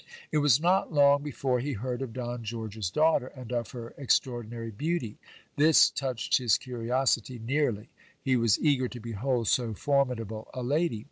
[0.31, 4.33] It was not long before he heard of Don George's daughter, and of her extra
[4.33, 5.19] ordinary beauty.
[5.57, 10.99] This touched his curiosity nearly; he was eager to behold so formidable a lady.